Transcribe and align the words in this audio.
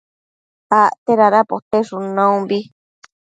acte 0.83 1.13
dada 1.19 1.41
poteshun 1.49 2.05
naumbi 2.15 2.57